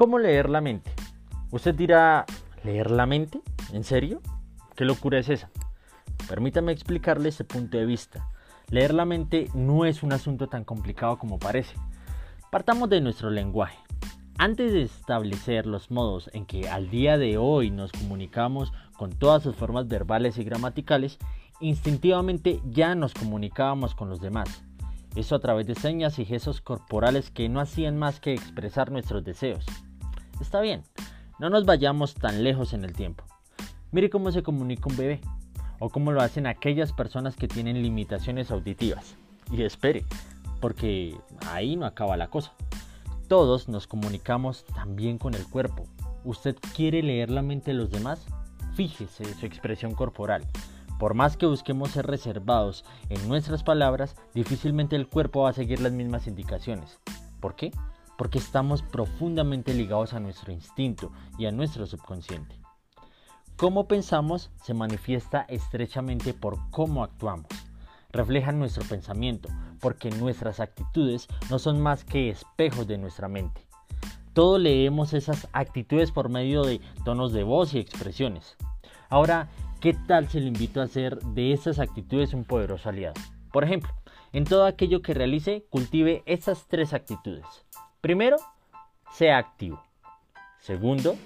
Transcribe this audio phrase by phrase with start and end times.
[0.00, 0.90] ¿Cómo leer la mente?
[1.50, 2.24] Usted dirá,
[2.64, 3.42] ¿leer la mente?
[3.70, 4.22] ¿En serio?
[4.74, 5.50] ¿Qué locura es esa?
[6.26, 8.26] Permítame explicarle este punto de vista.
[8.70, 11.74] Leer la mente no es un asunto tan complicado como parece.
[12.50, 13.76] Partamos de nuestro lenguaje.
[14.38, 19.42] Antes de establecer los modos en que al día de hoy nos comunicamos con todas
[19.42, 21.18] sus formas verbales y gramaticales,
[21.60, 24.64] instintivamente ya nos comunicábamos con los demás.
[25.14, 29.24] Eso a través de señas y gestos corporales que no hacían más que expresar nuestros
[29.24, 29.66] deseos.
[30.40, 30.82] Está bien,
[31.38, 33.24] no nos vayamos tan lejos en el tiempo.
[33.92, 35.20] Mire cómo se comunica un bebé,
[35.80, 39.16] o cómo lo hacen aquellas personas que tienen limitaciones auditivas.
[39.50, 40.04] Y espere,
[40.60, 41.16] porque
[41.50, 42.52] ahí no acaba la cosa.
[43.26, 45.84] Todos nos comunicamos también con el cuerpo.
[46.24, 48.24] ¿Usted quiere leer la mente de los demás?
[48.74, 50.46] Fíjese su expresión corporal.
[50.98, 55.80] Por más que busquemos ser reservados en nuestras palabras, difícilmente el cuerpo va a seguir
[55.80, 57.00] las mismas indicaciones.
[57.40, 57.72] ¿Por qué?
[58.20, 62.54] Porque estamos profundamente ligados a nuestro instinto y a nuestro subconsciente.
[63.56, 67.48] Cómo pensamos se manifiesta estrechamente por cómo actuamos
[68.12, 69.48] reflejan nuestro pensamiento,
[69.80, 73.66] porque nuestras actitudes no son más que espejos de nuestra mente.
[74.34, 78.56] Todos leemos esas actitudes por medio de tonos de voz y expresiones.
[79.08, 79.48] Ahora,
[79.80, 83.14] ¿qué tal si le invito a hacer de esas actitudes un poderoso aliado?
[83.52, 83.90] Por ejemplo,
[84.32, 87.46] en todo aquello que realice, cultive esas tres actitudes.
[88.00, 88.38] Primero,
[89.12, 89.82] sea activo.
[90.60, 91.16] Segundo,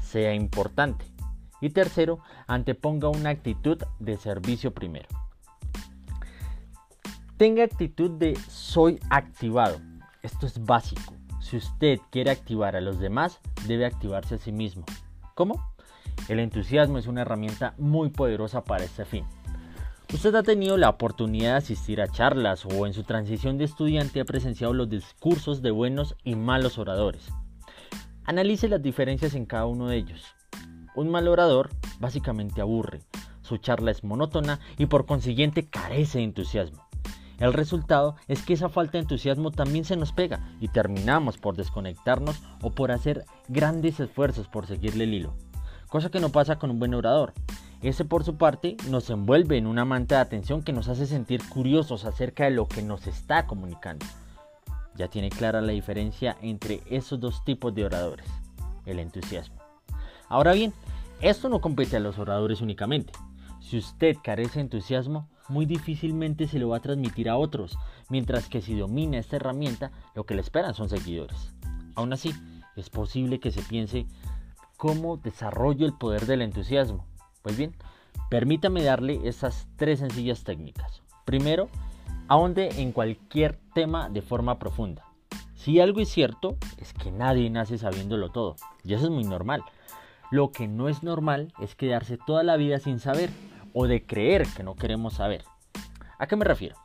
[0.00, 1.04] sea importante.
[1.60, 5.08] Y tercero, anteponga una actitud de servicio primero.
[7.36, 9.80] Tenga actitud de soy activado.
[10.22, 11.14] Esto es básico.
[11.40, 14.84] Si usted quiere activar a los demás, debe activarse a sí mismo.
[15.34, 15.74] ¿Cómo?
[16.28, 19.26] El entusiasmo es una herramienta muy poderosa para este fin.
[20.12, 24.20] Usted ha tenido la oportunidad de asistir a charlas o en su transición de estudiante
[24.20, 27.30] ha presenciado los discursos de buenos y malos oradores.
[28.24, 30.34] Analice las diferencias en cada uno de ellos.
[30.94, 33.00] Un mal orador básicamente aburre,
[33.42, 36.86] su charla es monótona y por consiguiente carece de entusiasmo.
[37.38, 41.56] El resultado es que esa falta de entusiasmo también se nos pega y terminamos por
[41.56, 45.34] desconectarnos o por hacer grandes esfuerzos por seguirle el hilo.
[45.88, 47.34] Cosa que no pasa con un buen orador.
[47.84, 51.46] Ese por su parte nos envuelve en una manta de atención que nos hace sentir
[51.50, 54.06] curiosos acerca de lo que nos está comunicando.
[54.94, 58.26] Ya tiene clara la diferencia entre esos dos tipos de oradores,
[58.86, 59.56] el entusiasmo.
[60.30, 60.72] Ahora bien,
[61.20, 63.12] esto no compete a los oradores únicamente.
[63.60, 67.76] Si usted carece de entusiasmo, muy difícilmente se lo va a transmitir a otros,
[68.08, 71.52] mientras que si domina esta herramienta, lo que le esperan son seguidores.
[71.96, 72.32] Aún así,
[72.76, 74.06] es posible que se piense
[74.78, 77.04] cómo desarrollo el poder del entusiasmo.
[77.44, 77.74] Pues bien,
[78.30, 81.02] permítame darle esas tres sencillas técnicas.
[81.26, 81.68] Primero,
[82.26, 85.04] ahonde en cualquier tema de forma profunda.
[85.54, 89.62] Si algo es cierto, es que nadie nace sabiéndolo todo, y eso es muy normal.
[90.30, 93.28] Lo que no es normal es quedarse toda la vida sin saber
[93.74, 95.44] o de creer que no queremos saber.
[96.18, 96.76] ¿A qué me refiero?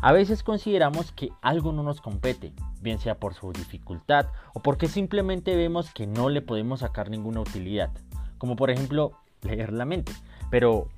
[0.00, 4.88] A veces consideramos que algo no nos compete, bien sea por su dificultad o porque
[4.88, 7.90] simplemente vemos que no le podemos sacar ninguna utilidad,
[8.38, 10.12] como por ejemplo leer la mente.
[10.50, 10.88] Pero,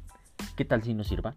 [0.56, 1.34] ¿qué tal si nos sirva?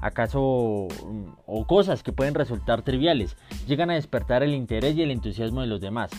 [0.00, 3.36] ¿Acaso mm, o cosas que pueden resultar triviales
[3.66, 6.10] llegan a despertar el interés y el entusiasmo de los demás?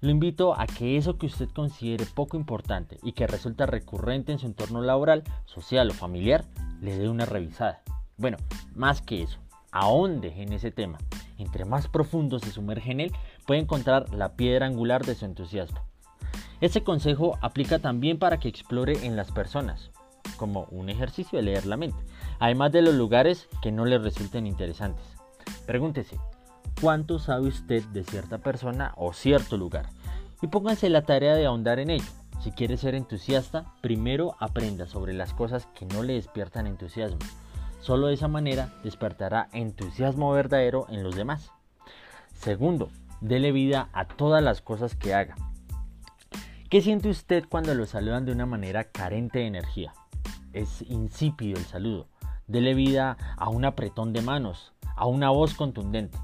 [0.00, 4.38] Lo invito a que eso que usted considere poco importante y que resulta recurrente en
[4.38, 6.44] su entorno laboral, social o familiar,
[6.80, 7.82] le dé una revisada.
[8.16, 8.38] Bueno,
[8.74, 9.38] más que eso,
[9.70, 10.98] ahonde en ese tema.
[11.36, 13.12] Entre más profundo se sumerge en él,
[13.46, 15.80] puede encontrar la piedra angular de su entusiasmo.
[16.60, 19.90] Este consejo aplica también para que explore en las personas,
[20.36, 22.02] como un ejercicio de leer la mente,
[22.38, 25.04] además de los lugares que no le resulten interesantes.
[25.66, 26.18] Pregúntese,
[26.80, 29.88] cuánto sabe usted de cierta persona o cierto lugar
[30.42, 32.04] y pónganse la tarea de ahondar en ello.
[32.42, 37.18] Si quiere ser entusiasta, primero aprenda sobre las cosas que no le despiertan entusiasmo.
[37.80, 41.50] Solo de esa manera despertará entusiasmo verdadero en los demás.
[42.34, 42.90] Segundo,
[43.20, 45.36] dele vida a todas las cosas que haga.
[46.70, 49.92] ¿Qué siente usted cuando lo saludan de una manera carente de energía?
[50.52, 52.06] Es insípido el saludo.
[52.46, 56.16] Dele vida a un apretón de manos, a una voz contundente.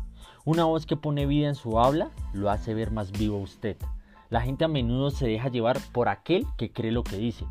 [0.44, 3.76] Una voz que pone vida en su habla lo hace ver más vivo usted.
[4.30, 7.44] La gente a menudo se deja llevar por aquel que cree lo que dice.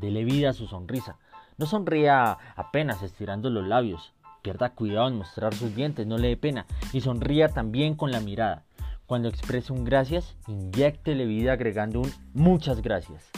[0.00, 1.18] Dele vida a su sonrisa.
[1.58, 4.14] No sonría apenas estirando los labios.
[4.40, 6.64] Pierda cuidado en mostrar sus dientes, no le dé pena.
[6.94, 8.64] Y sonría también con la mirada.
[9.10, 13.28] Cuando exprese un gracias, inyectele vida agregando un muchas gracias.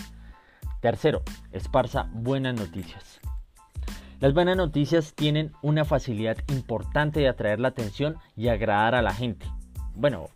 [0.82, 3.22] Tercero, esparza buenas noticias.
[4.20, 9.14] Las buenas noticias tienen una facilidad importante de atraer la atención y agradar a la
[9.14, 9.46] gente.
[9.94, 10.28] Bueno,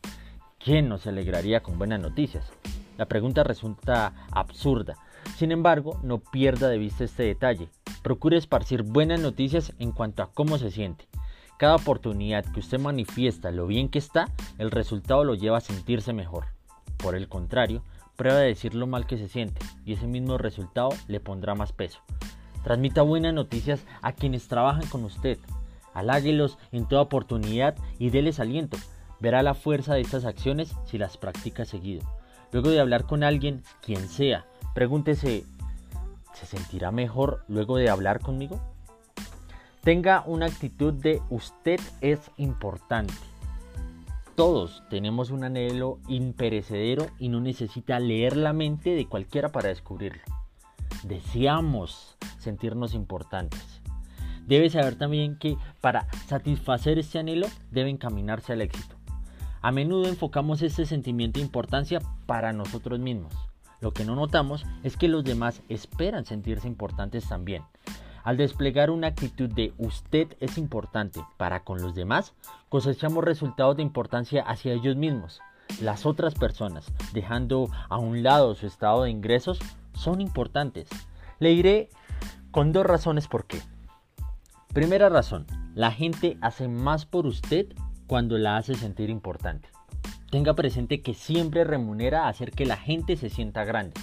[0.58, 2.50] ¿quién no se alegraría con buenas noticias?
[2.96, 4.94] La pregunta resulta absurda.
[5.36, 7.68] Sin embargo, no pierda de vista este detalle.
[8.02, 11.06] Procure esparcir buenas noticias en cuanto a cómo se siente.
[11.58, 16.12] Cada oportunidad que usted manifiesta lo bien que está, el resultado lo lleva a sentirse
[16.12, 16.48] mejor.
[16.98, 17.82] Por el contrario,
[18.16, 21.72] prueba de decir lo mal que se siente y ese mismo resultado le pondrá más
[21.72, 22.00] peso.
[22.62, 25.38] Transmita buenas noticias a quienes trabajan con usted.
[25.94, 28.76] Haláguelos en toda oportunidad y déles aliento.
[29.18, 32.02] Verá la fuerza de estas acciones si las practica seguido.
[32.52, 35.44] Luego de hablar con alguien, quien sea, pregúntese,
[36.34, 38.60] ¿se sentirá mejor luego de hablar conmigo?
[39.86, 43.14] Tenga una actitud de usted es importante.
[44.34, 50.22] Todos tenemos un anhelo imperecedero y no necesita leer la mente de cualquiera para descubrirlo.
[51.04, 53.80] Deseamos sentirnos importantes.
[54.48, 58.96] Debe saber también que para satisfacer este anhelo debe encaminarse al éxito.
[59.62, 63.32] A menudo enfocamos este sentimiento de importancia para nosotros mismos.
[63.80, 67.62] Lo que no notamos es que los demás esperan sentirse importantes también.
[68.26, 72.34] Al desplegar una actitud de usted es importante para con los demás,
[72.68, 75.40] cosechamos resultados de importancia hacia ellos mismos.
[75.80, 79.60] Las otras personas, dejando a un lado su estado de ingresos,
[79.94, 80.88] son importantes.
[81.38, 81.88] Le diré
[82.50, 83.60] con dos razones por qué.
[84.74, 85.46] Primera razón,
[85.76, 87.68] la gente hace más por usted
[88.08, 89.68] cuando la hace sentir importante.
[90.32, 93.94] Tenga presente que siempre remunera hacer que la gente se sienta grande.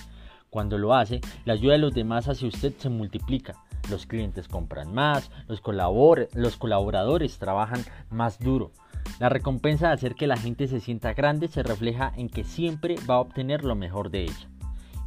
[0.49, 3.55] Cuando lo hace, la ayuda de los demás hacia usted se multiplica
[3.89, 8.71] los clientes compran más, los, colaboradores trabajan más duro.
[9.19, 12.95] La recompensa de hacer que la gente se sienta grande se refleja en que siempre
[13.09, 14.49] va a obtener lo mejor de ella.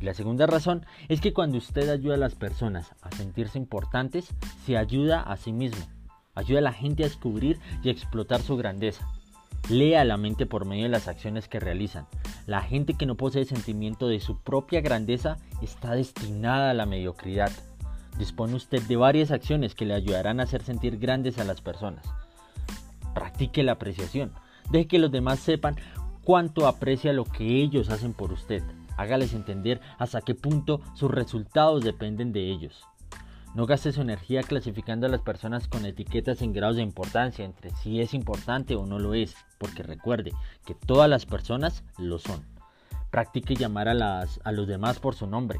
[0.00, 4.28] Y la segunda razón es que cuando usted ayuda a las personas a sentirse importantes,
[4.66, 5.86] se ayuda a sí mismo.
[6.34, 9.08] Ayuda a la gente a descubrir y a explotar su grandeza.
[9.70, 12.06] Lea la mente por medio de las acciones que realizan.
[12.46, 17.50] La gente que no posee sentimiento de su propia grandeza está destinada a la mediocridad.
[18.18, 22.04] Dispone usted de varias acciones que le ayudarán a hacer sentir grandes a las personas.
[23.14, 24.32] Practique la apreciación.
[24.70, 25.76] Deje que los demás sepan
[26.24, 28.62] cuánto aprecia lo que ellos hacen por usted.
[28.96, 32.82] Hágales entender hasta qué punto sus resultados dependen de ellos.
[33.54, 37.70] No gaste su energía clasificando a las personas con etiquetas en grados de importancia entre
[37.70, 40.32] si es importante o no lo es, porque recuerde
[40.66, 42.44] que todas las personas lo son.
[43.10, 45.58] Practique llamar a, las, a los demás por su nombre.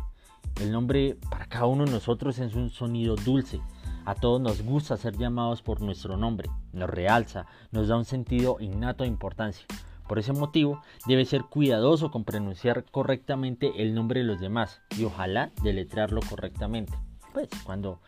[0.61, 1.17] El nombre
[1.48, 3.60] cada uno de nosotros es un sonido dulce.
[4.04, 6.48] A todos nos gusta ser llamados por nuestro nombre.
[6.72, 9.66] Nos realza, nos da un sentido innato de importancia.
[10.08, 15.04] Por ese motivo, debe ser cuidadoso con pronunciar correctamente el nombre de los demás y
[15.04, 16.93] ojalá deletrearlo correctamente,
[17.32, 18.00] pues cuando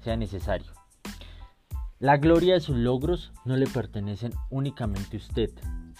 [0.00, 0.72] sea necesario.
[2.00, 5.50] La gloria de sus logros no le pertenecen únicamente a usted,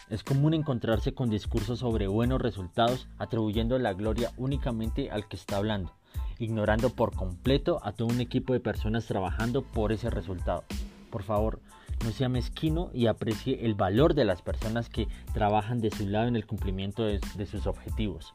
[0.09, 5.59] es común encontrarse con discursos sobre buenos resultados atribuyendo la gloria únicamente al que está
[5.59, 5.93] hablando,
[6.39, 10.65] ignorando por completo a todo un equipo de personas trabajando por ese resultado.
[11.11, 11.61] Por favor,
[12.05, 16.29] no sea mezquino y aprecie el valor de las personas que trabajan de su lado
[16.29, 18.35] en el cumplimiento de, sus objetivos.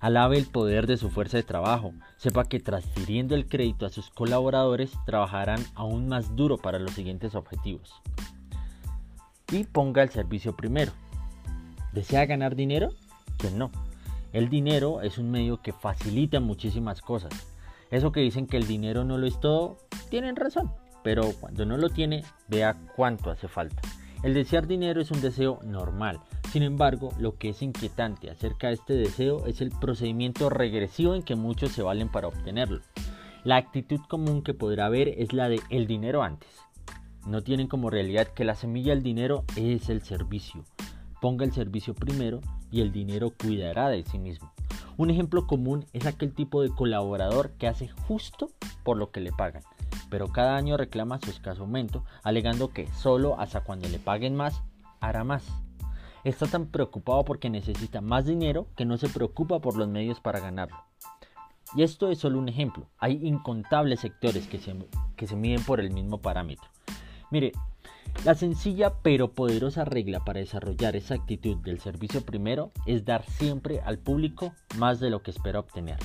[0.00, 1.92] Alabe el poder de su fuerza de trabajo.
[2.16, 7.34] Sepa que transfiriendo el crédito a sus colaboradores trabajarán aún más duro para los siguientes
[7.34, 8.00] objetivos
[9.52, 10.92] y ponga el servicio primero.
[11.92, 12.90] ¿Desea ganar dinero?
[13.38, 13.70] Pues no.
[14.32, 17.32] El dinero es un medio que facilita muchísimas cosas.
[17.90, 20.72] Eso que dicen que el dinero no lo es todo, tienen razón.
[21.02, 23.82] Pero cuando no lo tiene, vea cuánto hace falta.
[24.22, 26.20] El desear dinero es un deseo normal.
[26.52, 31.22] Sin embargo, lo que es inquietante acerca de este deseo es el procedimiento regresivo en
[31.22, 32.82] que muchos se valen para obtenerlo.
[33.42, 36.50] La actitud común que podrá haber es la de el dinero antes.
[37.26, 40.64] No tienen como realidad que la semilla del dinero es el servicio.
[41.20, 44.52] Ponga el servicio primero y el dinero cuidará de sí mismo.
[44.96, 48.50] Un ejemplo común es aquel tipo de colaborador que hace justo
[48.82, 49.62] por lo que le pagan,
[50.10, 54.62] pero cada año reclama su escaso aumento, alegando que solo hasta cuando le paguen más,
[55.00, 55.44] hará más.
[56.22, 60.40] Está tan preocupado porque necesita más dinero que no se preocupa por los medios para
[60.40, 60.76] ganarlo.
[61.74, 62.86] Y esto es solo un ejemplo.
[62.98, 64.76] Hay incontables sectores que se,
[65.16, 66.68] que se miden por el mismo parámetro.
[67.30, 67.52] Mire,
[68.24, 73.80] la sencilla pero poderosa regla para desarrollar esa actitud del servicio primero es dar siempre
[73.80, 75.96] al público más de lo que espera obtener.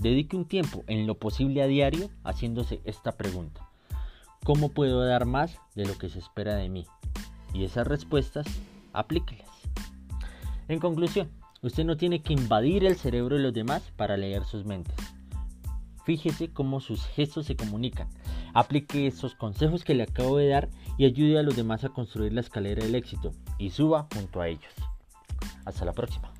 [0.00, 3.68] Dedique un tiempo en lo posible a diario haciéndose esta pregunta.
[4.44, 6.86] ¿Cómo puedo dar más de lo que se espera de mí?
[7.52, 8.46] Y esas respuestas,
[8.94, 9.50] aplíquelas.
[10.68, 14.64] En conclusión, usted no tiene que invadir el cerebro de los demás para leer sus
[14.64, 14.96] mentes.
[16.06, 18.08] Fíjese cómo sus gestos se comunican
[18.54, 20.68] Aplique esos consejos que le acabo de dar
[20.98, 24.48] y ayude a los demás a construir la escalera del éxito y suba junto a
[24.48, 24.72] ellos.
[25.64, 26.31] Hasta la próxima.